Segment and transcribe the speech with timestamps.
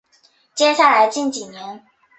[0.55, 1.85] 接下来近几年